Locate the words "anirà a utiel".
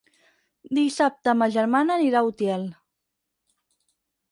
1.99-2.65